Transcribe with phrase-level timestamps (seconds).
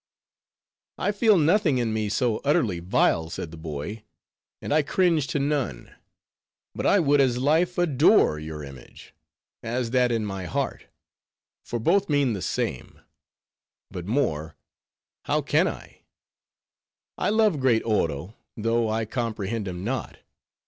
[0.97, 4.01] "I feel nothing in me so utterly vile," said the boy,
[4.59, 5.93] "and I cringe to none.
[6.73, 9.13] But I would as lief adore your image,
[9.61, 10.87] as that in my heart,
[11.63, 12.99] for both mean the same;
[13.91, 14.55] but more,
[15.25, 16.01] how can I?
[17.19, 20.17] I love great Oro, though I comprehend him not.